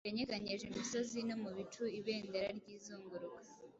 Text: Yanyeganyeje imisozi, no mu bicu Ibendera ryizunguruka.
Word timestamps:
Yanyeganyeje 0.07 0.63
imisozi, 0.67 1.17
no 1.27 1.35
mu 1.43 1.49
bicu 1.57 1.83
Ibendera 1.99 2.49
ryizunguruka. 2.59 3.41